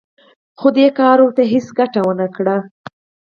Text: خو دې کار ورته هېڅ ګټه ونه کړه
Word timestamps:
خو 0.59 0.67
دې 0.75 0.87
کار 0.99 1.17
ورته 1.21 1.43
هېڅ 1.51 1.67
ګټه 1.79 1.99
ونه 2.05 2.27
کړه 2.35 2.57